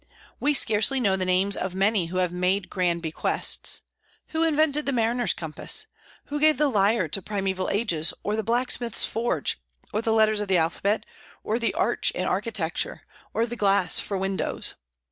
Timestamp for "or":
8.23-8.35, 9.93-10.01, 11.43-11.59, 13.31-13.45